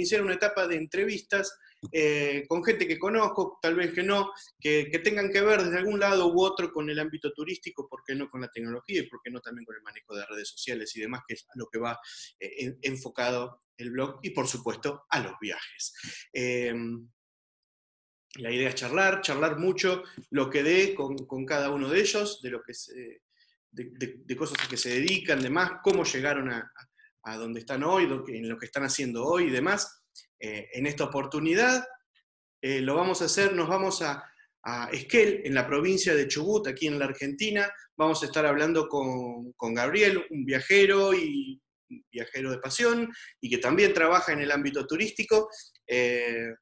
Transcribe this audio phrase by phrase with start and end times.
[0.00, 1.58] iniciar una etapa de entrevistas
[1.92, 5.98] eh, con gente que conozco, tal vez que no, que, tengan que ver desde algún
[5.98, 9.20] lado u otro con el ámbito turístico, ¿por qué no con la tecnología y por
[9.22, 11.68] qué no también con el manejo de redes sociales y demás, que es a lo
[11.68, 11.98] que va
[12.38, 15.94] eh, enfocado el blog y por supuesto a los viajes.
[16.32, 17.08] Em,
[18.36, 22.50] la idea es charlar, charlar mucho lo que dé con, cada uno de ellos, de
[22.50, 22.72] lo que
[23.72, 26.70] de, cosas a que se dedican, demás, cómo llegaron a
[27.24, 30.00] donde están hoy, en lo que están haciendo hoy y demás.
[30.40, 31.84] Eh, en esta oportunidad.
[32.62, 34.26] Eh, lo vamos a hacer, nos vamos a,
[34.92, 37.70] Esquel, en la provincia de Chubut, aquí en la Argentina.
[37.96, 41.60] Vamos a estar hablando con, Gabriel, un viajero y
[42.12, 43.10] viajero de pasión
[43.40, 45.48] y que también trabaja en el ámbito turístico.
[45.86, 46.54] Eh,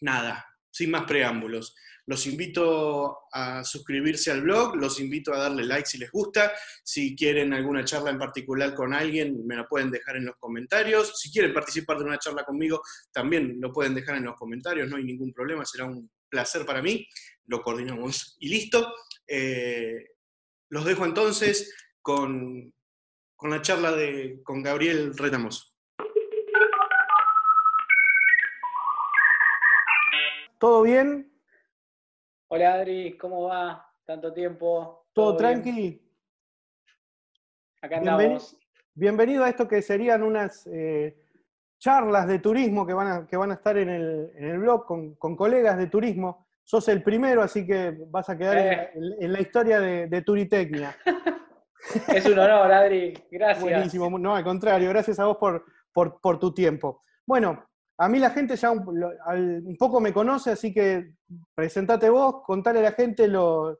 [0.00, 0.44] nada,
[0.74, 1.76] sin más preámbulos.
[2.06, 6.52] Los invito a suscribirse al blog, los invito a darle like si les gusta.
[6.82, 11.18] Si quieren alguna charla en particular con alguien, me la pueden dejar en los comentarios.
[11.20, 14.96] Si quieren participar de una charla conmigo, también lo pueden dejar en los comentarios, no
[14.96, 17.06] hay ningún problema, será un placer para mí.
[17.46, 18.92] Lo coordinamos y listo.
[19.28, 20.08] Eh,
[20.70, 21.72] los dejo entonces
[22.02, 22.74] con,
[23.36, 25.73] con la charla de, con Gabriel Retamos.
[30.64, 31.30] ¿Todo bien?
[32.48, 33.86] Hola Adri, ¿cómo va?
[34.06, 35.08] Tanto tiempo.
[35.12, 36.00] ¿Todo, tranqui?
[37.82, 38.56] Acá andamos.
[38.94, 41.18] Bienvenido, a esto que serían unas eh,
[41.78, 45.76] charlas de turismo que van a, que van a estar en el, blog con, colegas
[45.76, 46.46] de turismo.
[46.62, 48.56] Sos el primero, así que vas a quedar
[48.94, 49.28] en, eh.
[49.28, 50.96] la historia de, de Turitecnia.
[52.08, 53.12] es un honor, Adri.
[53.30, 53.62] Gracias.
[53.62, 54.18] Buenísimo.
[54.18, 57.02] No, al contrario, gracias a vos por, por, por tu tiempo.
[57.26, 57.66] Bueno,
[57.96, 61.12] a mí la gente ya un, poco me conoce, así que
[61.54, 63.78] presentate vos, contale a la gente lo,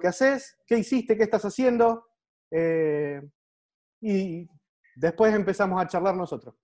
[0.00, 2.06] que haces, qué hiciste, qué estás haciendo,
[2.50, 3.20] eh,
[4.00, 4.46] y
[4.94, 6.54] después empezamos a charlar nosotros.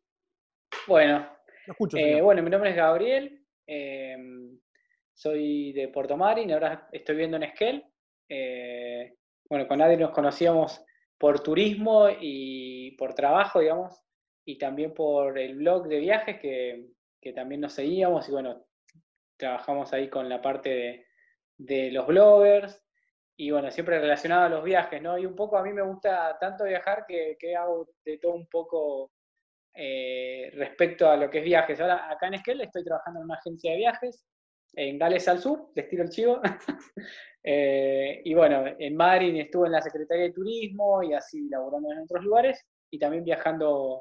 [0.86, 1.26] Bueno,
[1.94, 4.16] eh, bueno, mi nombre es Gabriel, eh,
[5.14, 7.84] soy de Puerto Marín, ahora estoy viviendo en Esquel.
[9.48, 10.84] bueno, con nadie nos conocíamos
[11.18, 14.02] por turismo y por trabajo, digamos,
[14.44, 16.90] y también por el blog de viajes que,
[17.34, 18.66] también nos seguíamos y bueno,
[19.36, 21.06] trabajamos ahí con la parte
[21.56, 22.82] de, los bloggers
[23.36, 25.16] y bueno, siempre relacionado a los viajes, ¿no?
[25.18, 29.12] Y un poco a mí me gusta tanto viajar que, hago de todo un poco
[29.74, 31.80] eh, respecto a lo que es viajes.
[31.80, 34.24] Ahora acá en Esquel estoy trabajando en una agencia de viajes
[34.74, 36.40] en Gales al Sur, de estilo el chivo.
[37.44, 41.98] Eh, y bueno, en Madrid estuve en la Secretaría de Turismo y así laborando en
[41.98, 44.00] otros lugares y también viajando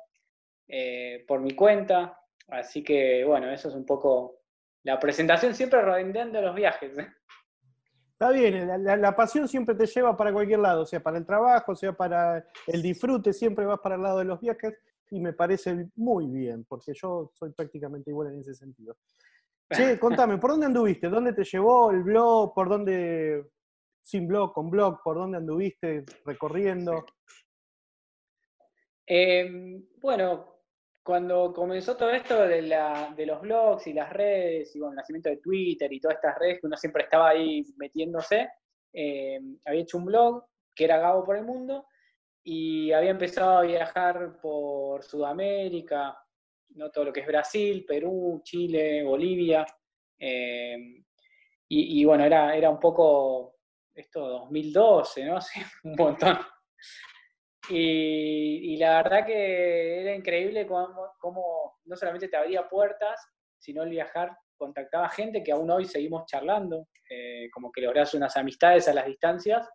[0.73, 2.17] eh, por mi cuenta.
[2.47, 4.39] Así que bueno, eso es un poco
[4.83, 6.97] la presentación, siempre redondeando los viajes.
[6.97, 7.07] ¿eh?
[8.13, 11.91] Está bien, la, pasión siempre te lleva para cualquier lado, sea para el trabajo, sea
[11.91, 14.77] para el disfrute, siempre vas para el lado de los viajes
[15.09, 18.95] y me parece muy bien, porque yo soy prácticamente igual en ese sentido.
[19.69, 21.09] Che, contame, ¿por dónde anduviste?
[21.09, 22.53] ¿Dónde te llevó el blog?
[22.53, 23.43] ¿Por dónde,
[24.01, 27.05] sin blog, con blog, por dónde anduviste recorriendo?
[29.05, 30.60] Em, bueno,
[31.11, 35.41] cuando comenzó todo esto de, los blogs y las redes, y bueno, el nacimiento de
[35.41, 38.47] Twitter y todas estas redes que uno siempre estaba ahí metiéndose,
[38.93, 41.85] eh, había hecho un blog que era Gabo por el Mundo
[42.45, 46.17] y había empezado a viajar por Sudamérica,
[46.75, 46.89] ¿no?
[46.89, 49.65] todo lo que es Brasil, Perú, Chile, Bolivia.
[50.17, 51.03] Eh,
[51.67, 53.57] y, bueno, era, era un poco
[53.93, 55.41] esto 2012, ¿no?
[55.41, 56.39] Sí, un montón.
[57.69, 63.19] Y, la verdad que era increíble cómo, no solamente te abría puertas,
[63.59, 68.35] sino el viajar contactaba gente que aún hoy seguimos charlando, eh, como que logras unas
[68.37, 69.67] amistades a las distancias,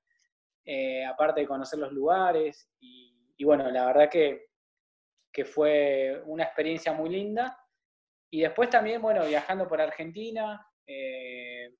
[0.65, 2.69] eh, aparte de conocer los lugares.
[2.81, 4.47] Y, bueno, la verdad que,
[5.33, 7.57] que, fue una experiencia muy linda.
[8.31, 11.75] Y después también, bueno, viajando por Argentina, eh,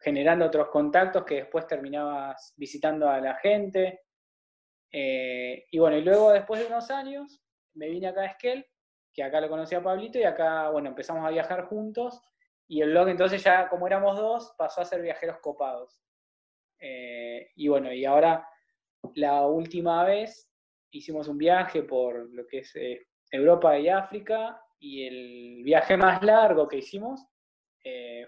[0.00, 4.00] generando otros contactos que después terminabas visitando a la gente.
[4.92, 7.42] Eh, y bueno, y luego después de unos años
[7.74, 8.66] me vine acá a Esquel,
[9.12, 12.20] que acá lo conocí a Pablito y acá, bueno, empezamos a viajar juntos
[12.68, 16.02] y el blog entonces ya como éramos dos pasó a ser viajeros copados.
[16.78, 18.46] Eh, y bueno, y ahora
[19.14, 20.50] la última vez
[20.90, 26.22] hicimos un viaje por lo que es eh, Europa y África y el viaje más
[26.22, 27.26] largo que hicimos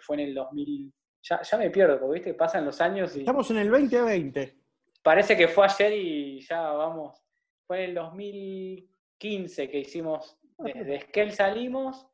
[0.00, 0.92] fue en el 2000.
[1.22, 3.20] Ya, ya me pierdo, porque viste, pasan los años y...
[3.20, 4.63] Estamos en el 2020
[5.04, 7.22] parece que fue ayer y ya vamos.
[7.66, 12.08] Fue en el 2015 que hicimos, desde Esquel salimos,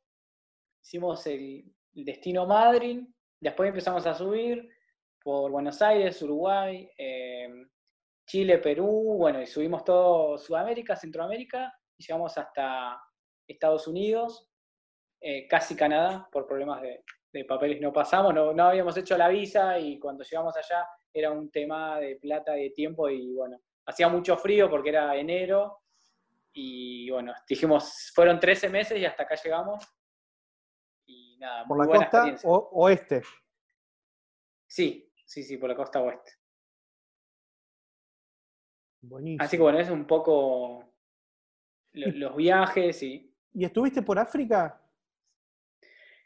[0.83, 3.03] hicimos el, destino Madrid,
[3.41, 4.69] después empezamos a subir
[5.23, 7.69] por Buenos Aires, Uruguay, em,
[8.27, 13.01] Chile, Perú, bueno, y subimos todo Sudamérica, Centroamérica, y llegamos hasta
[13.47, 14.49] Estados Unidos,
[15.21, 17.05] eh, casi Canadá, por problemas de,
[17.47, 21.51] papeles no pasamos, no, no, habíamos hecho la visa y cuando llegamos allá era un
[21.51, 25.81] tema de plata y de tiempo y bueno, hacía mucho frío porque era enero
[26.53, 29.85] y bueno, dijimos, fueron 13 meses y hasta acá llegamos.
[31.07, 33.23] Y nada, ¿Por la costa oeste?
[34.67, 36.33] Sí, sí, sí, por la costa oeste.
[39.03, 39.43] Buenísimo.
[39.43, 40.85] Así que bueno, es un poco
[41.93, 43.35] los viajes y...
[43.53, 44.81] ¿Y estuviste por África?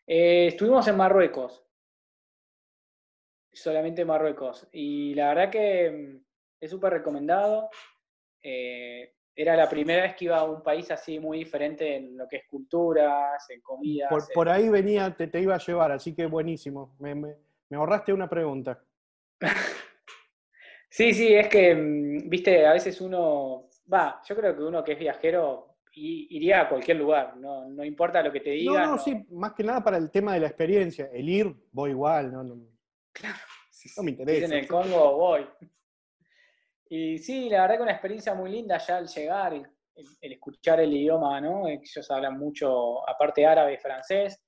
[0.07, 1.64] Eh, estuvimos en Marruecos.
[3.55, 4.69] Solamente en Marruecos.
[4.73, 6.25] Y la verdad que mm,
[6.61, 7.71] es súper recomendado.
[8.43, 12.29] Eh, era la primera vez que iba a un país así muy diferente en lo
[12.29, 14.29] que es culturas, en comidas.
[14.33, 16.95] Por, ahí venía, te, te, iba a llevar, así que buenísimo.
[17.01, 17.37] Me, me,
[17.73, 18.81] ahorraste una pregunta.
[20.89, 24.93] sí, sí, es que, mm, viste, a veces uno, va, yo creo que uno que
[24.93, 28.83] es viajero iría a cualquier lugar, no, no importa lo que te digan.
[28.83, 31.09] No, no, sí, más que nada para el tema de la experiencia.
[31.13, 32.57] El ir, voy igual, no, no,
[33.15, 33.39] claro,
[33.97, 34.47] no me interesa.
[34.47, 35.47] en el Congo, voy.
[36.89, 39.67] Y sí, la verdad que una experiencia muy linda ya al llegar, el,
[40.21, 41.67] escuchar el idioma, ¿no?
[41.67, 44.43] Ellos hablan mucho, aparte árabe y francés,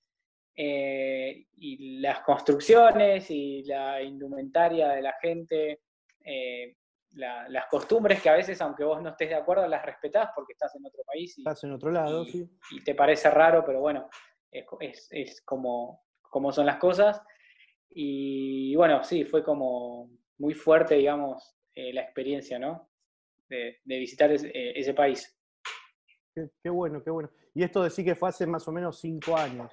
[0.54, 5.82] eh, y las construcciones y la indumentaria de la gente,
[6.24, 6.76] eh,
[7.12, 10.74] las costumbres que a veces, aunque vos no estés de acuerdo, las respetás porque estás
[10.74, 11.38] en otro país.
[11.38, 12.46] Y, estás en otro lado, sí.
[12.70, 14.08] Y te parece raro, pero bueno,
[14.50, 17.22] es, es, como, como son las cosas.
[17.98, 22.90] Y bueno, sí, fue como muy fuerte, digamos, eh, la experiencia, ¿no?
[23.48, 25.34] De, visitar eh, ese, país.
[26.34, 27.30] Qué, bueno, qué bueno.
[27.54, 29.72] Y esto de sí que fue hace más o menos cinco años.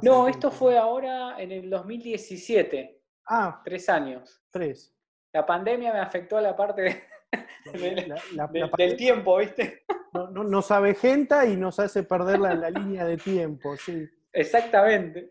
[0.00, 3.02] no, esto fue ahora en el 2017.
[3.28, 3.60] Ah.
[3.62, 4.42] Tres años.
[4.50, 4.96] Tres.
[5.34, 7.04] La pandemia me afectó a la parte
[8.78, 9.84] del tiempo, ¿viste?
[10.14, 14.08] No, no, nos avejenta y nos hace perder la, línea de tiempo, sí.
[14.32, 15.28] Exactamente.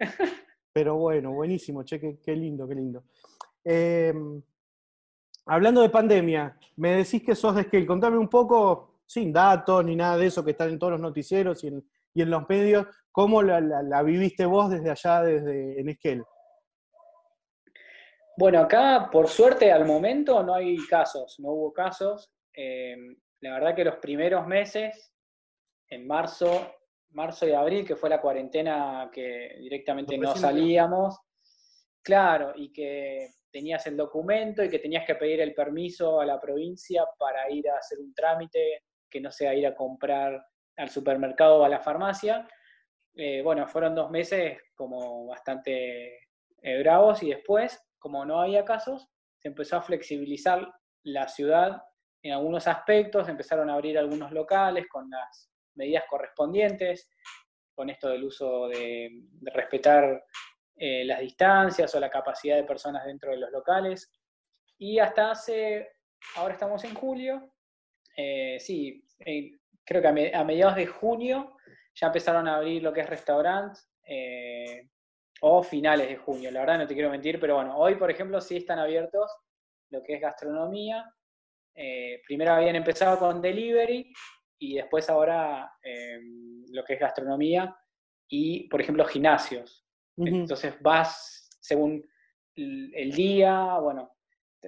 [0.74, 3.04] Pero bueno, buenísimo, che, qué, lindo, qué lindo.
[3.64, 4.12] Eh,
[5.46, 7.86] hablando de pandemia, me decís que sos de Scale.
[7.86, 11.64] Contame un poco, sin datos ni nada de eso que están en todos los noticieros
[11.64, 16.24] y en, los medios, ¿cómo la, viviste vos desde allá, desde en Scale?
[18.36, 22.34] Bueno, acá por suerte al momento no hay casos, no hubo casos.
[22.52, 22.96] Eh,
[23.42, 25.14] la verdad que los primeros meses,
[25.88, 26.74] en marzo,
[27.14, 31.20] marzo y abril, que fue la cuarentena que directamente no salíamos,
[32.02, 36.40] claro, y que tenías el documento y que tenías que pedir el permiso a la
[36.40, 40.44] provincia para ir a hacer un trámite, que no sea ir a comprar
[40.76, 42.48] al supermercado o a la farmacia.
[43.16, 46.18] Eh, bueno, fueron dos meses como bastante
[46.62, 49.08] eh, bravos y después, como no había casos,
[49.38, 50.68] se empezó a flexibilizar
[51.04, 51.84] la ciudad
[52.24, 57.10] en algunos aspectos, empezaron a abrir algunos locales con las medidas correspondientes,
[57.74, 60.24] con esto del uso de, respetar
[60.76, 64.12] eh, las distancias o la capacidad de personas dentro de los locales.
[64.78, 65.90] Y hasta hace,
[66.36, 67.54] ahora estamos en julio,
[68.16, 69.52] eh, sí, eh,
[69.84, 71.58] creo que a, mediados de junio
[71.94, 73.90] ya empezaron a abrir lo que es restaurantes,
[75.46, 78.40] o finales de junio, la verdad no te quiero mentir, pero bueno, hoy por ejemplo
[78.42, 79.30] sí están abiertos
[79.90, 81.06] lo que es gastronomía.
[82.28, 84.14] primero habían empezado con delivery
[84.60, 85.72] y después ahora
[86.70, 87.76] lo que es gastronomía
[88.28, 89.86] y, por ejemplo, gimnasios.
[90.18, 92.04] Entonces vas según
[92.56, 94.16] el día, bueno,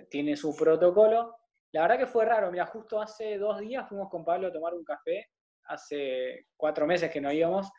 [0.10, 1.36] tiene su protocolo.
[1.72, 4.74] La verdad que fue raro, mira, justo hace dos días fuimos con Pablo a tomar
[4.74, 5.30] un café,
[5.66, 7.70] hace cuatro meses que no íbamos,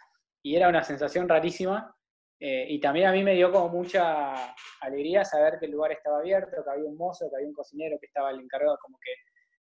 [0.42, 1.92] y era una sensación rarísima.
[2.38, 6.18] Eh, y también a mí me dio como mucha alegría saber que el lugar estaba
[6.18, 9.10] abierto, que había un mozo, que había un cocinero que estaba el encargado, como que,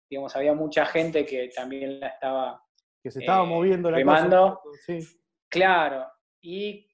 [0.08, 2.62] digamos, había mucha gente que también la estaba...
[3.02, 4.60] Que se estaba moviendo la remando.
[4.84, 4.98] Sí.
[5.48, 6.06] Claro,
[6.40, 6.86] y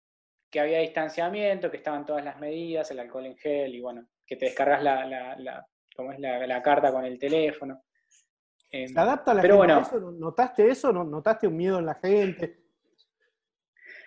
[0.50, 4.37] que había distanciamiento, que estaban todas las medidas, el alcohol en gel y bueno, que
[4.37, 5.66] te descargas la, la,
[6.12, 7.83] es la, carta con el teléfono.
[8.71, 10.12] Eh, ¿Se adapta la pero gente bueno, eso?
[10.12, 10.92] ¿Notaste eso?
[10.92, 12.62] ¿Notaste un miedo en la gente?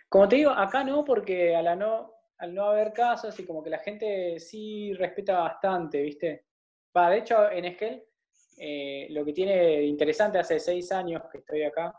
[0.07, 3.69] Como te digo, acá no, porque al no, al no haber casos y como que
[3.69, 6.45] la gente sí respeta bastante, ¿viste?
[6.95, 8.03] Va, de hecho, en Esquel,
[8.57, 11.93] eh, lo que tiene interesante hace seis años que estoy acá,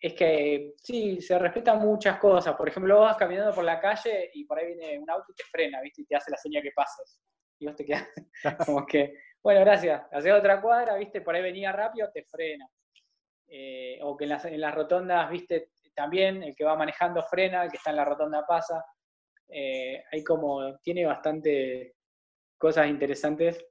[0.00, 2.54] es que sí, se respetan muchas cosas.
[2.54, 5.44] Por ejemplo, vas caminando por la calle y por ahí viene un auto y te
[5.44, 6.02] frena, ¿viste?
[6.02, 7.18] Y te hace la señal que pases.
[7.58, 8.08] Y vos te quedas
[8.66, 10.02] como que, bueno, gracias.
[10.10, 11.20] Haces otra cuadra, ¿viste?
[11.20, 12.66] Por ahí venía rápido, te frena.
[13.46, 15.72] Eh, o que en las, en las, rotondas, ¿viste?
[15.94, 18.82] También el que va manejando frena, el que está en la rotonda pasa.
[19.48, 21.96] Eh, hay como, tiene bastante
[22.56, 23.66] cosas interesantes.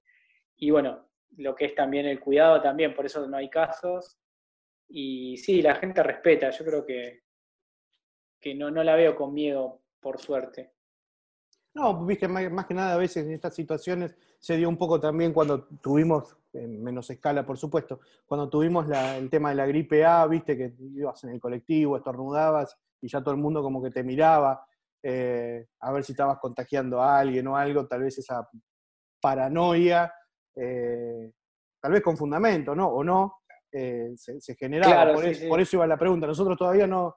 [0.57, 4.17] Y bueno, lo que es también el cuidado también, por eso no hay casos.
[4.87, 7.23] Y sí, la gente respeta, yo creo que,
[8.39, 10.73] que no, no la veo con miedo, por suerte.
[11.73, 15.31] No, viste, más, que nada a veces en estas situaciones se dio un poco también
[15.31, 20.25] cuando tuvimos, en menos escala por supuesto, cuando tuvimos el tema de la gripe A,
[20.25, 24.03] viste que ibas en el colectivo, estornudabas y ya todo el mundo como que te
[24.03, 24.65] miraba
[25.01, 28.49] eh, a ver si estabas contagiando a alguien o algo, tal vez esa
[29.21, 30.13] paranoia,
[30.59, 31.31] eh,
[31.81, 32.87] tal vez con fundamento, ¿no?
[32.87, 35.13] O no, eh, se, generaba.
[35.13, 36.27] por, eso, iba la pregunta.
[36.27, 37.15] Nosotros todavía no,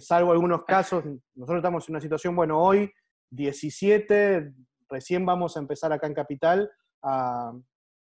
[0.00, 2.90] salvo algunos casos, nosotros estamos en una situación, bueno, hoy
[3.30, 4.52] 17,
[4.88, 6.70] recién vamos a empezar acá en Capital
[7.02, 7.52] a,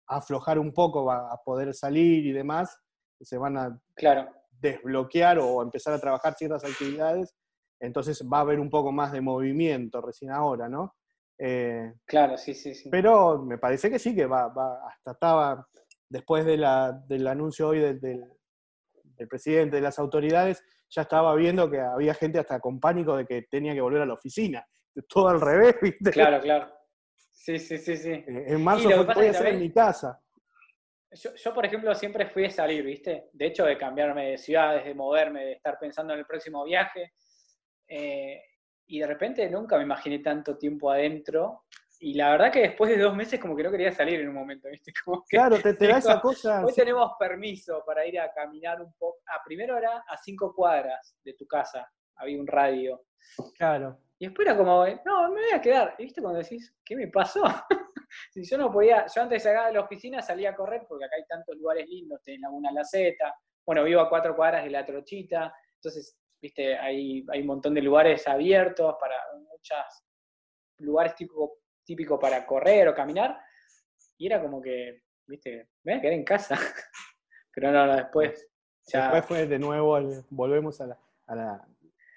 [0.08, 2.78] aflojar un poco, a, poder salir y demás,
[3.22, 4.30] se van a claro.
[4.52, 7.34] desbloquear o empezar a trabajar ciertas actividades,
[7.80, 10.94] entonces va a haber un poco más de movimiento recién ahora, ¿no?
[11.38, 12.90] Eh, claro, sí, sí, sí.
[12.90, 15.68] Pero me parece que sí, que va, va hasta estaba,
[16.10, 21.70] después de la, del anuncio hoy del, del presidente, de las autoridades, ya estaba viendo
[21.70, 24.66] que había gente hasta con pánico de que tenía que volver a la oficina
[25.10, 26.12] todo al revés, ¿viste?
[26.12, 26.72] Claro, claro.
[27.32, 28.12] Sí, sí, sí, sí.
[28.12, 30.20] Eh, en marzo voy a hacer en mi casa.
[31.12, 33.30] Yo, por ejemplo, siempre fui a salir, ¿viste?
[33.34, 37.14] De hecho, de cambiarme de ciudades, de moverme, de estar pensando en el próximo viaje.
[37.88, 38.42] Eh,
[38.88, 41.64] y de repente nunca me imaginé tanto tiempo adentro.
[42.00, 44.36] Y la verdad que después de dos meses como que no quería salir en un
[44.36, 44.92] momento, ¿viste?
[45.30, 46.66] claro, te, da esa cosa.
[46.66, 49.20] Hoy tenemos permiso para ir a caminar un poco.
[49.28, 53.06] Ah, primero era a cinco cuadras de tu casa, había un radio.
[53.58, 54.00] Claro.
[54.20, 55.96] Y después era como, no, me voy a quedar.
[55.98, 57.44] ¿Y viste cuando decís, qué me pasó?
[58.32, 61.06] si yo no podía, yo antes de llegar de la oficina salía a correr porque
[61.06, 63.16] acá hay tantos lugares lindos, tenés Laguna La Z,
[63.66, 67.82] bueno, vivo a cuatro cuadras de la Trochita, entonces, viste, hay, hay un montón de
[67.82, 69.16] lugares abiertos para
[69.50, 69.78] muchos
[70.80, 71.52] lugares típicos
[71.86, 73.38] típico para correr o caminar.
[74.18, 76.56] Y era como que, viste, me voy a quedar en casa.
[77.54, 78.48] Pero no, no, después.
[78.86, 79.98] Después fue de nuevo,
[80.30, 81.68] volvemos a la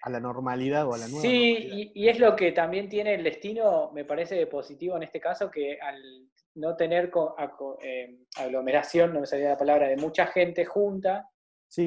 [0.07, 1.21] a la normalidad o a la nueva.
[1.21, 5.51] Sí, y, es lo que también tiene el destino, me parece positivo en este caso,
[5.51, 6.01] que al
[6.55, 7.11] no tener
[7.83, 11.29] eh, aglomeración, no me salía la palabra, de mucha gente junta,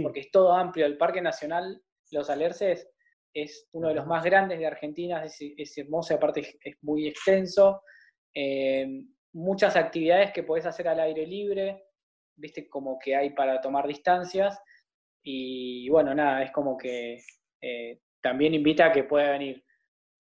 [0.04, 0.86] porque es todo amplio.
[0.86, 1.82] El Parque Nacional
[2.12, 2.90] Los Alerces
[3.34, 7.84] es uno de los más grandes de Argentina, es, hermoso y aparte es, muy extenso.
[8.34, 8.88] Eh,
[9.34, 11.86] muchas actividades que podés hacer al aire libre,
[12.36, 14.60] viste, como que hay para tomar distancias.
[15.24, 17.22] Y bueno, nada, es como que
[17.62, 19.64] eh, también invita a que pueda venir,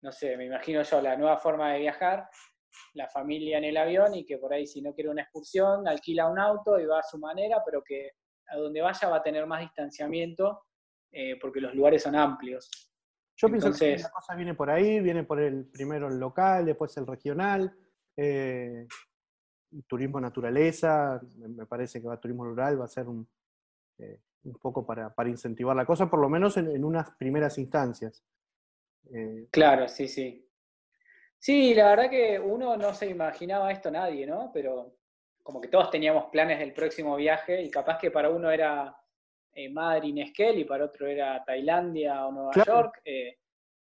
[0.02, 2.30] no sé, me imagino yo, la nueva forma de viajar,
[2.94, 6.30] la familia en el avión y que por ahí si no quiere una excursión, alquila
[6.30, 8.12] un auto y va a su manera, pero que
[8.48, 10.64] a donde vaya va a tener más distanciamiento
[11.12, 12.70] eh, porque los lugares son amplios.
[13.36, 16.96] Yo pienso que la cosa viene por ahí, viene por el primero el local, después
[16.98, 17.74] el regional,
[18.18, 18.86] eh,
[19.88, 23.28] turismo naturaleza, me parece que va turismo rural, va a ser un,
[23.98, 28.24] eh, un poco para, incentivar la cosa, por lo menos en, unas primeras instancias.
[29.52, 30.46] Claro, sí, sí.
[31.38, 34.52] Sí, la verdad que uno no se imaginaba esto nadie, ¿no?
[34.54, 34.98] Pero
[35.42, 38.96] como que todos teníamos planes del próximo viaje y capaz que para uno era
[39.54, 43.02] eh, Madrid, Esquel y para otro era Tailandia o Nueva York.
[43.04, 43.38] Eh,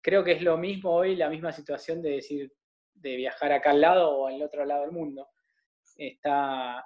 [0.01, 2.53] creo que es lo mismo hoy, la misma situación de decir,
[2.95, 5.29] de viajar acá al lado o al otro lado del mundo.
[5.97, 6.85] Está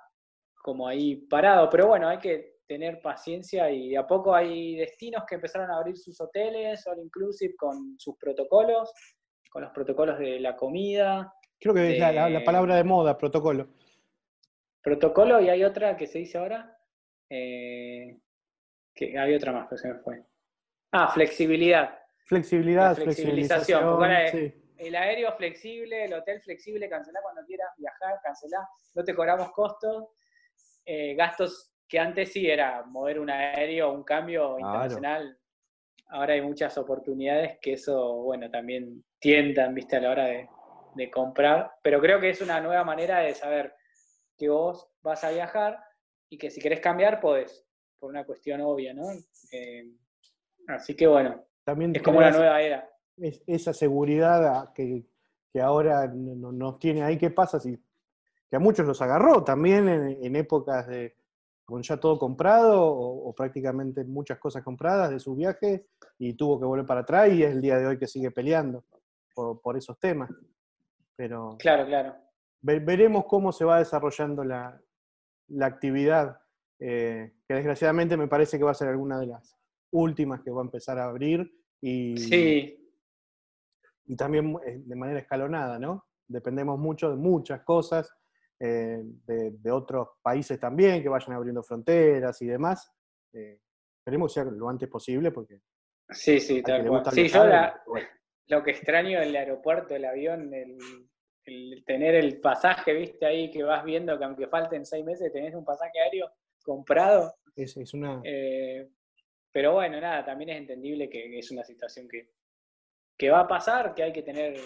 [0.62, 5.36] como ahí parado, pero bueno, hay que tener paciencia y a poco hay destinos que
[5.36, 8.92] empezaron a abrir sus hoteles, all inclusive, con sus protocolos,
[9.48, 11.32] con los protocolos de la comida.
[11.58, 13.68] Creo que es la, palabra de moda, protocolo.
[14.82, 16.76] Protocolo y hay otra que se dice ahora,
[17.30, 18.18] eh,
[18.96, 20.24] que hay otra más, pero se me fue.
[20.90, 21.98] Ah, flexibilidad.
[22.24, 24.02] Flexibilidad, flexibilización.
[24.78, 30.08] El aéreo flexible, el hotel flexible, cancelá cuando quieras viajar, cancelá, no te cobramos costos.
[30.84, 35.38] Eh, gastos que antes sí era mover un aéreo, un cambio internacional.
[36.08, 40.48] Ahora hay muchas oportunidades que eso, bueno, también tientan, viste, a la hora de,
[41.10, 41.72] comprar.
[41.82, 43.74] Pero creo que es una nueva manera de saber
[44.38, 45.78] que vos vas a viajar
[46.30, 47.65] y que si querés cambiar, podés,
[47.98, 49.04] por una cuestión obvia, ¿no?
[49.52, 49.92] Eh,
[50.68, 52.88] así que bueno, también es como una nueva era.
[53.46, 55.04] esa seguridad que,
[55.62, 57.78] ahora nos tiene ahí, ¿qué pasa si
[58.48, 61.16] que a muchos los agarró también en épocas de,
[61.66, 66.64] con ya todo comprado o, prácticamente muchas cosas compradas de su viaje y tuvo que
[66.64, 68.84] volver para atrás y es el día de hoy que sigue peleando
[69.34, 70.30] por, esos temas.
[71.16, 72.14] Pero claro, claro.
[72.62, 74.80] veremos cómo se va desarrollando la,
[75.60, 76.40] actividad,
[76.78, 79.56] eh, que desgraciadamente me parece que va a ser alguna de las
[79.92, 82.90] últimas que va a empezar a abrir y, sí.
[84.06, 86.06] y también eh, de manera escalonada, ¿no?
[86.26, 88.12] Dependemos mucho de muchas cosas
[88.58, 92.90] eh, de, otros países también, que vayan abriendo fronteras y demás.
[93.32, 93.60] Eh,
[93.98, 95.60] esperemos que sea lo antes posible porque
[96.10, 97.04] Sí, sí, tal cual.
[97.12, 97.44] Sí, yo
[98.48, 103.84] lo que extraño del aeropuerto, el avión, el, tener el pasaje, viste, ahí que vas
[103.84, 106.30] viendo que aunque falten seis meses, tenés un pasaje aéreo
[106.66, 107.34] comprado.
[107.54, 108.20] Es, es una...
[108.24, 108.88] Eh,
[109.50, 112.32] pero bueno, nada, también es entendible que, es una situación que,
[113.16, 114.60] que va a pasar, que hay que tener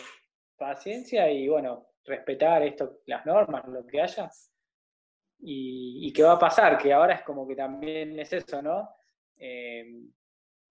[0.56, 4.28] paciencia y bueno, respetar esto, las normas, lo que haya.
[5.38, 8.90] Y, y qué va a pasar, que ahora es como que también es eso, ¿no?
[9.36, 9.86] Eh,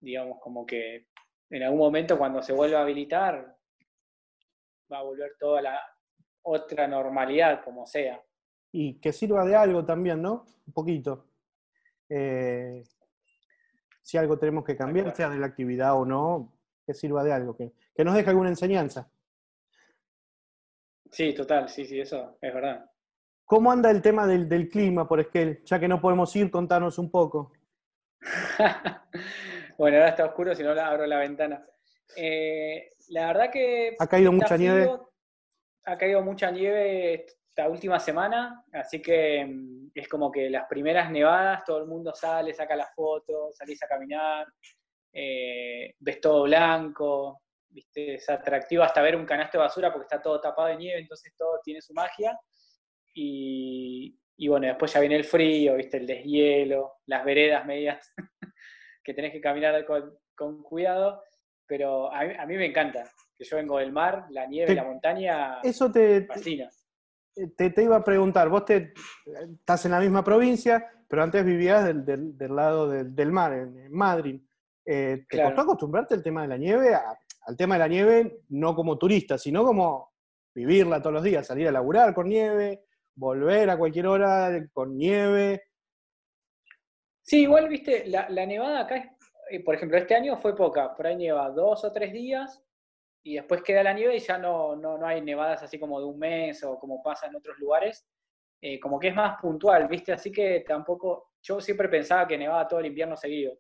[0.01, 1.09] digamos, como que
[1.51, 3.57] en algún momento cuando se vuelva a habilitar,
[4.93, 5.81] va a volver toda la
[6.43, 8.23] otra normalidad, como sea.
[8.77, 10.47] Y que sirva de algo también, ¿no?
[10.67, 11.27] Un poquito.
[12.09, 12.83] Eh,
[14.03, 16.53] si algo tenemos que cambiar, sea de la actividad o no,
[16.85, 19.09] que sirva de algo, que, que nos deje alguna enseñanza.
[21.09, 22.91] Sí, total, sí, sí, eso es verdad.
[23.45, 25.63] ¿Cómo anda el tema del, del clima, por Esquel?
[25.65, 27.53] Ya que no podemos ir, contanos un poco.
[29.79, 31.65] bueno, ahora está oscuro, si no abro la ventana.
[32.17, 33.95] Eh, la verdad que...
[34.01, 34.91] ¿Ha caído mucha nieve?
[35.85, 41.09] Ha caído mucha nieve esta última semana, así que mm, es como que las primeras
[41.09, 44.45] nevadas, todo el mundo sale, saca las fotos, salís a caminar,
[45.13, 48.15] eh, ves todo blanco, ¿viste?
[48.15, 51.33] es atractivo hasta ver un canasto de basura porque está todo tapado de nieve, entonces
[51.37, 52.37] todo tiene su magia.
[53.15, 54.19] Y,
[54.49, 55.99] bueno, después ya viene el frío, ¿viste?
[55.99, 58.13] el deshielo, las veredas medias
[59.05, 59.85] que tenés que caminar
[60.35, 61.23] con, cuidado,
[61.69, 65.93] pero a mí, me encanta, que yo vengo del mar, la nieve, la montaña, eso
[65.93, 66.69] te fascina.
[66.69, 66.84] Te,
[67.37, 68.95] iba a preguntar, vos te,
[69.53, 74.41] estás en la misma provincia, pero antes vivías del, lado del, mar, en, Madrid.
[74.85, 76.97] Eh, ¿Te costó acostumbrarte al tema de la nieve?
[77.47, 80.13] al tema de la nieve, no como turista, sino como
[80.55, 85.65] vivirla todos los días, salir a laburar con nieve, volver a cualquier hora con nieve.
[87.23, 89.07] Sí, igual, viste, la, nevada acá, es,
[89.51, 92.63] eh, por ejemplo, este año fue poca, por ahí nieva dos o tres días
[93.27, 96.19] y después queda la nieve y ya no, no, hay nevadas así como de un
[96.19, 98.07] mes o como pasa en otros lugares.
[98.61, 100.13] Eh, como que es más puntual, ¿viste?
[100.13, 103.59] Así que tampoco, yo siempre pensaba que nevaba todo el invierno seguido.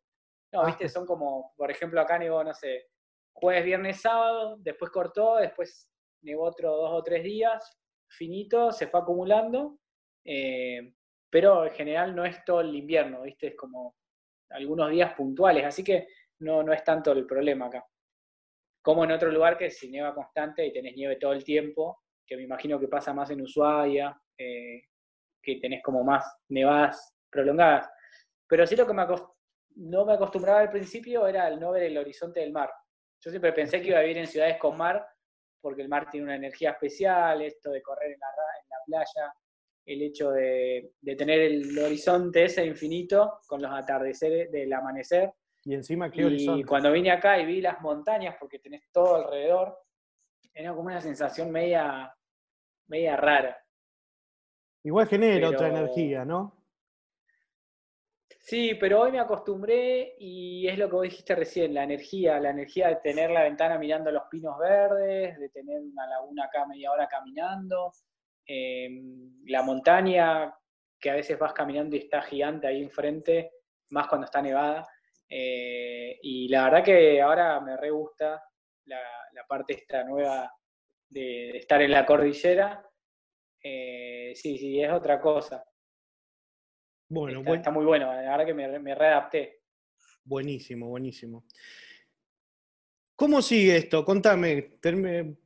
[0.52, 0.66] No, ah.
[0.66, 0.88] ¿viste?
[0.88, 2.88] Son como, por ejemplo, acá nevó, no sé,
[3.32, 5.90] jueves, viernes, sábado, después cortó, después
[6.22, 9.78] nevó otro dos o tres días, finito, se fue acumulando,
[10.24, 10.92] eh,
[11.30, 13.48] pero en general no es todo el invierno, ¿viste?
[13.48, 13.96] Es como
[14.50, 16.06] algunos días puntuales, así que
[16.40, 17.84] no, no es tanto el problema acá.
[18.84, 22.36] Como en otro lugar que si nieva constante y tenés nieve todo el tiempo, que
[22.36, 24.82] me imagino que pasa más en Ushuaia, eh,
[25.42, 27.90] que tenés como más nevadas prolongadas.
[28.46, 29.06] Pero sí lo que me
[29.76, 32.70] no me acostumbraba al principio era el no ver el horizonte del mar.
[33.22, 35.02] Yo siempre pensé que iba a vivir en ciudades con mar,
[35.62, 38.28] porque el mar tiene una energía especial, esto de correr en la,
[38.84, 39.34] playa,
[39.86, 45.32] el hecho de, tener el horizonte ese infinito con los atardeceres del amanecer.
[45.64, 49.78] Y encima, ¿qué y cuando vine acá y vi las montañas, porque tenés todo alrededor,
[50.52, 52.14] era como una sensación media,
[52.86, 53.58] media rara.
[54.82, 56.64] Igual genera otra energía, ¿no?
[58.44, 62.50] Sí, pero hoy me acostumbré y es lo que vos dijiste recién, la energía, la
[62.50, 66.92] energía de tener la ventana mirando los pinos verdes, de tener una laguna acá media
[66.92, 67.92] hora caminando,
[68.44, 70.54] em, la montaña
[71.00, 73.50] que a veces vas caminando y está gigante ahí enfrente,
[73.88, 74.86] más cuando está nevada.
[75.28, 78.42] Eh, y la verdad que ahora me re gusta
[78.86, 79.00] la,
[79.48, 80.52] parte esta nueva
[81.08, 82.86] de, estar en la cordillera.
[83.62, 85.64] Eh, sí, sí, es otra cosa.
[87.08, 89.60] Bueno, está, muy bueno, la verdad que me, readapté.
[90.24, 91.44] Buenísimo, buenísimo.
[93.16, 94.04] ¿Cómo sigue esto?
[94.04, 94.78] Contame,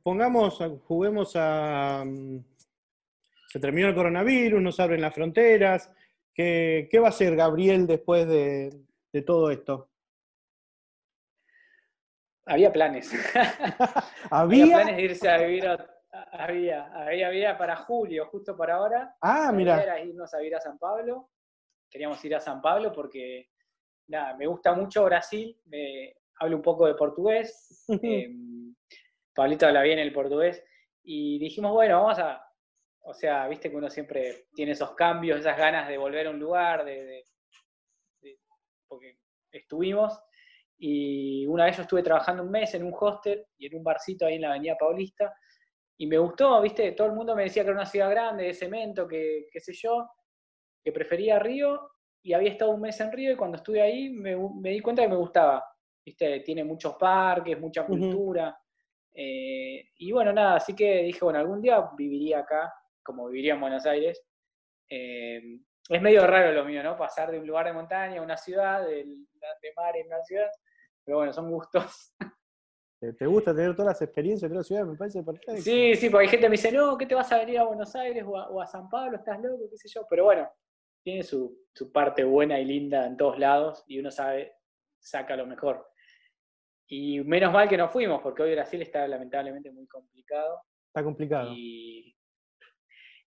[0.01, 2.03] pongamos, juguemos a...
[2.05, 2.39] Mm,
[3.47, 5.91] se terminó el coronavirus, nos abren las fronteras.
[6.33, 8.69] ¿Qué, va a hacer Gabriel después de,
[9.25, 9.89] todo esto?
[12.45, 13.11] Había planes.
[14.31, 14.65] ¿Había?
[14.65, 15.67] planes de irse a vivir
[16.31, 19.15] Había, había, había para julio, justo para ahora.
[19.21, 19.81] Ah, mira.
[19.81, 21.29] Era irnos a vivir a San Pablo
[21.89, 23.49] queríamos ir a San Pablo porque,
[24.07, 28.75] nada, me gusta mucho Brasil, me, hablo un poco de portugués, em,
[29.33, 30.63] Pablito habla bien el portugués,
[31.03, 32.45] y dijimos, bueno, vamos a,
[33.01, 36.39] o sea, viste que uno siempre tiene esos cambios, esas ganas de volver a un
[36.39, 37.25] lugar, de,
[38.89, 39.19] porque
[39.51, 40.19] estuvimos,
[40.77, 44.25] y una vez yo estuve trabajando un mes en un hostel y en un barcito
[44.25, 45.33] ahí en la Avenida Paulista,
[46.01, 48.53] y me gustó, viste, todo el mundo me decía que era una ciudad grande, de
[48.53, 50.09] cemento, que qué sé yo,
[50.81, 51.91] que prefería Río
[52.23, 54.35] y había estado un mes en Río y cuando estuve ahí me,
[54.71, 55.63] di cuenta que me gustaba.
[56.05, 56.39] ¿Viste?
[56.39, 58.57] Tiene muchos parques, mucha cultura.
[59.13, 62.73] Eh, y bueno, nada, así que dije, bueno, algún día viviría acá,
[63.03, 64.23] como viviría en Buenos Aires.
[64.89, 66.95] Eh, es medio raro lo mío, ¿no?
[66.97, 70.49] Pasar de un lugar de montaña a una ciudad, de, de mar en una ciudad.
[71.03, 72.13] pero bueno, son gustos.
[73.17, 74.85] ¿Te gusta tener todas las experiencias de otra ciudad?
[74.85, 75.55] Me parece perfecto.
[75.61, 77.63] Sí, sí, porque hay gente que me dice, no, ¿qué te vas a venir a
[77.63, 79.17] Buenos Aires o a, San Pablo?
[79.17, 79.69] ¿Estás loco?
[79.69, 80.05] ¿Qué sé yo?
[80.09, 80.51] Pero bueno,
[81.01, 84.53] tiene su, su, parte buena y linda en todos lados y uno sabe,
[84.99, 85.89] saca lo mejor.
[86.87, 90.61] Y menos mal que no fuimos, porque hoy Brasil está lamentablemente muy complicado.
[90.87, 91.53] Está complicado.
[91.55, 92.13] Y,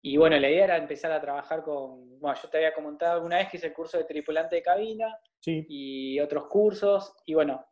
[0.02, 3.36] y bueno, la idea era empezar a trabajar con, bueno, yo te había comentado alguna
[3.36, 5.64] vez que hice el curso de tripulante de cabina sí.
[5.68, 7.66] y otros cursos, y bueno,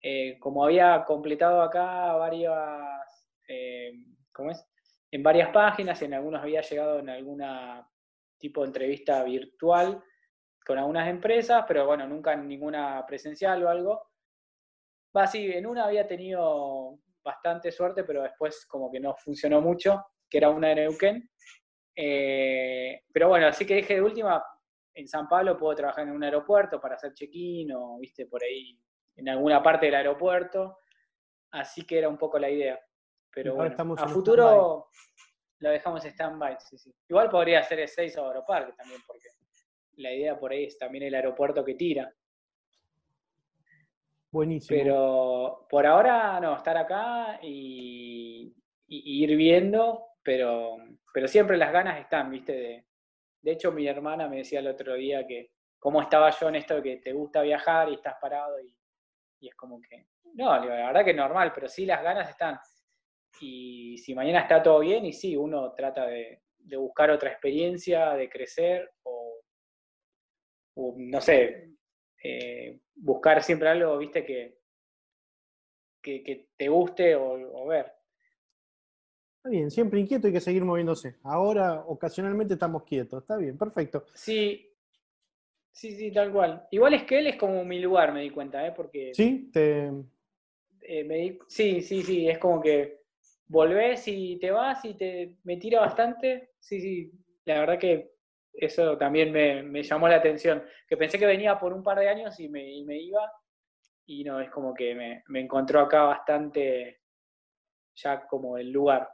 [0.00, 3.92] eh, como había completado acá varias, eh,
[4.32, 4.64] ¿cómo es?
[5.10, 7.88] En varias páginas, en algunos había llegado en alguna
[8.38, 10.02] tipo de entrevista virtual
[10.64, 14.10] con algunas empresas, pero bueno, nunca en ninguna presencial o algo.
[15.16, 20.04] Va, sí, en una había tenido bastante suerte, pero después como que no funcionó mucho,
[20.28, 21.30] que era una de Neuquén.
[22.00, 24.40] Eh, pero bueno, así que dije de última,
[24.94, 28.78] en San Pablo puedo trabajar en un aeropuerto para hacer check-in o, viste, por ahí
[29.16, 30.78] en alguna parte del aeropuerto.
[31.50, 32.78] Así que era un poco la idea.
[33.34, 34.90] Pero bueno, a futuro
[35.58, 36.56] lo dejamos stand-by.
[37.08, 39.28] Igual podría ser el 6 o Aeroparque también, porque
[39.96, 42.12] la idea por ahí es también el aeropuerto que tira.
[44.30, 44.78] Buenísimo.
[44.78, 48.54] Pero por ahora no, estar acá y,
[48.86, 50.76] ir viendo, pero,
[51.12, 52.52] pero siempre las ganas están, ¿viste?
[52.52, 52.86] De,
[53.42, 56.76] de hecho, mi hermana me decía el otro día que cómo estaba yo en esto
[56.76, 58.74] de que te gusta viajar y estás parado y
[59.40, 62.58] y es como que, no, la verdad que es normal, pero sí las ganas están.
[63.40, 66.42] Y si mañana está todo bien, y sí, uno trata de,
[66.76, 69.42] buscar otra experiencia, de crecer, o,
[70.96, 71.72] no sé,
[72.22, 74.58] eh, buscar siempre algo, viste, que,
[76.02, 77.92] que, te guste o, ver.
[79.48, 81.16] Está bien, siempre inquieto hay que seguir moviéndose.
[81.22, 83.22] Ahora ocasionalmente estamos quietos.
[83.22, 84.04] Está bien, perfecto.
[84.12, 84.68] Sí,
[85.72, 86.66] Sí, sí, tal cual.
[86.72, 88.72] Igual es que él es como mi lugar, me di cuenta, ¿eh?
[88.76, 89.14] Porque.
[89.14, 89.90] Sí, te.
[90.82, 93.02] Eh, sí, sí, sí, es como que
[93.46, 96.50] volvés y te vas y te, me tira bastante.
[96.58, 97.12] Sí, sí,
[97.44, 98.16] la verdad que
[98.52, 100.62] eso también me, llamó la atención.
[100.86, 103.32] Que pensé que venía por un par de años y me, iba.
[104.04, 107.00] Y no, es como que me, me encontró acá bastante
[107.94, 109.08] ya como el lugar.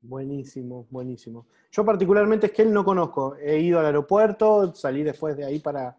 [0.00, 1.46] Buenísimo, buenísimo.
[1.70, 3.36] Yo particularmente es que él no conozco.
[3.36, 5.96] He ido al aeropuerto, salí después de ahí para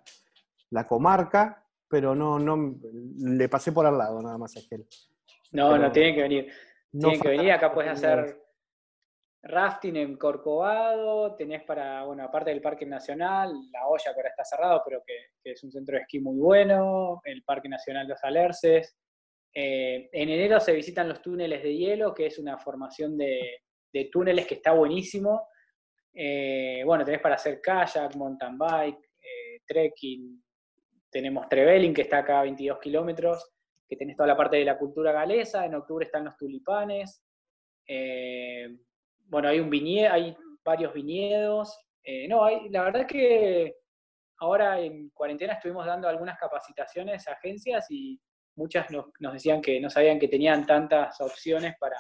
[0.72, 2.76] la comarca, pero no, no
[3.18, 4.88] le pasé por al lado nada más a él.
[5.52, 6.52] No, no tiene que venir.
[6.92, 8.48] tiene que venir, acá puedes hacer
[9.44, 14.44] rafting en Corcovado, tenés para, bueno, aparte del Parque Nacional, La Olla que ahora está
[14.44, 18.98] cerrado, pero que, es un centro de esquí muy bueno, el Parque Nacional Los Alerces.
[19.54, 24.10] Eh, en enero se visitan los túneles de hielo, que es una formación de, de
[24.12, 25.50] túneles que está buenísimo.
[26.14, 30.44] Eh, bueno, tenés para hacer kayak, mountain bike, eh, trekking.
[31.10, 33.52] Tenemos Trevelin, que está acá a 22 kilómetros,
[33.88, 35.66] que tenés toda la parte de la cultura galesa.
[35.66, 37.24] En octubre están los tulipanes.
[37.88, 38.68] Eh,
[39.26, 39.72] bueno, hay un
[40.10, 41.78] hay varios viñedos.
[42.28, 43.76] no, hay, la verdad que
[44.40, 48.20] ahora en cuarentena estuvimos dando algunas capacitaciones a agencias y
[48.56, 51.98] muchas nos decían que no sabían que tenían tantas opciones para,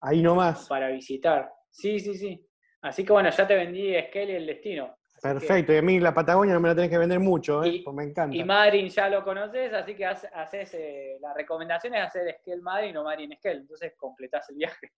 [0.00, 0.66] Ahí nomás.
[0.68, 1.52] Para visitar.
[1.70, 2.46] Sí, sí, sí.
[2.82, 4.96] Así que bueno, ya te vendí Esquel y el destino.
[5.20, 7.82] Perfecto, y a mí la Patagonia no me la tenés que vender mucho, ¿eh?
[7.84, 8.34] pues me encanta.
[8.34, 12.94] Y Madrid ya lo conoces, así que haces, eh, la recomendación es hacer Esquel Madrid,
[12.94, 14.92] no Madrid Esquel, entonces completás el viaje.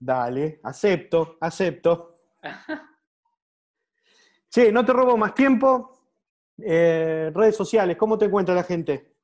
[0.00, 2.18] Dale, acepto, acepto.
[4.50, 5.92] che, no te robo más tiempo.
[6.58, 9.14] Eh, redes sociales, ¿cómo te encuentra la gente?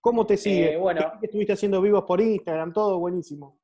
[0.00, 0.74] ¿Cómo te sigue?
[0.74, 1.14] Eh, bueno.
[1.20, 3.61] Estuviste haciendo vivos por Instagram, todo buenísimo.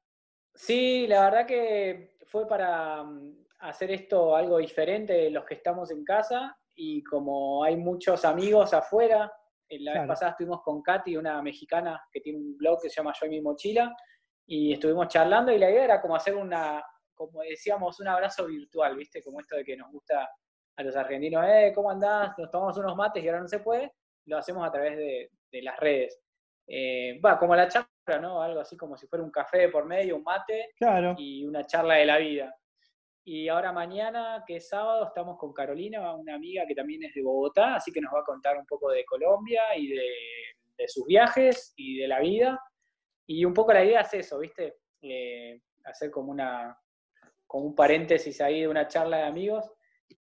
[0.59, 5.92] Sí, la verdad que fue para mm, hacer esto algo diferente de los que estamos
[5.92, 9.33] en casa y como hay muchos amigos afuera,
[9.71, 13.12] la vez pasada estuvimos con Katy, una mexicana que tiene un blog que se llama
[13.18, 13.94] Yo y mi mochila,
[14.47, 16.83] y estuvimos charlando y la idea era como hacer una,
[17.14, 19.23] como decíamos, un abrazo virtual, ¿viste?
[19.23, 20.29] Como esto de que nos gusta
[20.77, 22.37] a los argentinos, eh, ¿cómo andás?
[22.37, 23.92] Nos tomamos unos mates y ahora no se puede,
[24.27, 26.21] lo hacemos a través de, de las redes.
[26.66, 28.40] Eh, va, como la charla, ¿no?
[28.40, 30.71] Algo así como si fuera un café por medio, un mate
[31.18, 32.55] y una charla de la vida.
[33.25, 37.23] Y ahora mañana, que es sábado, estamos con Carolina, una amiga que también es de
[37.23, 41.75] Bogotá, así que nos va a contar un poco de Colombia y de, sus viajes
[41.77, 42.59] y de la vida.
[43.27, 44.77] Y un poco la idea es eso, ¿viste?
[45.03, 46.79] Eh, hacer como una
[47.49, 49.73] como un paréntesis ahí de una charla de amigos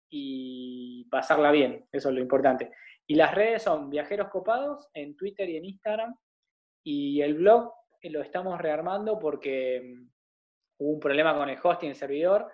[0.10, 2.72] y pasarla bien, eso es lo importante.
[3.08, 6.16] Y las redes son Viajeros Copados en Twitter y en Instagram.
[6.84, 10.10] Y el blog eh, lo estamos rearmando porque mm,
[10.80, 12.52] hubo un problema con el hosting, el servidor,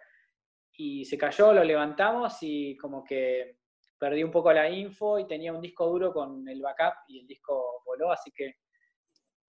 [0.73, 3.57] y se cayó, lo levantamos y como que
[3.99, 7.27] perdí un poco la info y tenía un disco duro con el backup y el
[7.27, 8.55] disco voló, así que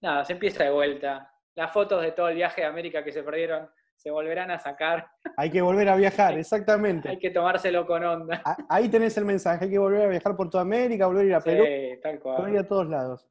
[0.03, 1.33] nada, se empieza de vuelta.
[1.55, 5.07] Las fotos de todo el viaje de América que se perdieron se volverán a sacar.
[5.37, 7.09] Hay que volver a viajar, exactamente.
[7.09, 8.43] Hay que tomárselo con onda.
[8.69, 11.35] Ahí tenés el mensaje, hay que volver a viajar por toda América, volver a ir
[11.35, 12.43] a Perú, sí, tal cual.
[12.43, 13.29] volver a todos lados.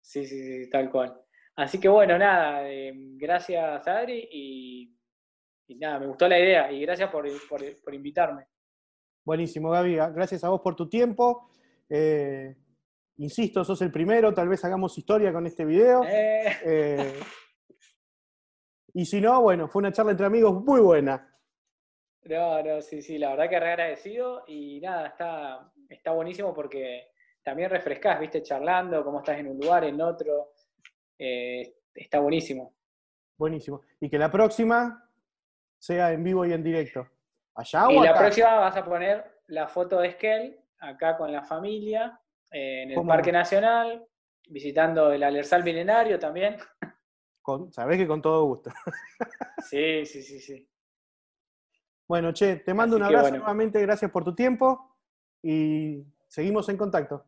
[0.00, 1.20] Sí, sí, sí, tal cual.
[1.56, 4.96] Así que bueno, nada, eh, gracias Adri y,
[5.76, 8.46] nada, me gustó la idea y gracias por, por, invitarme.
[9.24, 11.50] Buenísimo, Gaby, gracias a vos por tu tiempo.
[11.90, 12.54] Eh,
[13.16, 16.02] insisto, sos el primero, tal vez hagamos historia con este video.
[16.06, 17.12] Eh.
[18.94, 21.28] y si no, bueno, fue una charla entre amigos muy buena.
[22.22, 27.08] No, no, sí, sí, la verdad que re agradecido y nada, está, está buenísimo porque
[27.48, 30.52] también refrescás, viste, charlando, cómo estás en un lugar, en otro.
[31.18, 32.74] Eh, está buenísimo.
[33.38, 33.80] Buenísimo.
[33.98, 35.10] Y que la próxima
[35.78, 37.08] sea en vivo y en directo.
[37.54, 41.42] ¿Allá o Y la próxima vas a poner la foto de Esquel, acá con la
[41.42, 44.06] familia, eh, en el Parque Nacional,
[44.46, 46.58] visitando el Alersal Milenario también.
[47.40, 48.70] Con, Sabés que con todo gusto.
[49.70, 50.68] sí, sí, sí, sí.
[52.06, 54.98] Bueno, Che, te mando un abrazo nuevamente, gracias por tu tiempo
[55.42, 57.24] y seguimos en contacto.